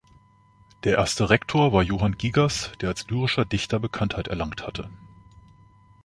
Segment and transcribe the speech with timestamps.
[0.83, 4.89] Der erste Rektor war Johann Gigas, der als lyrischer Dichter Bekanntheit erlangt hatte.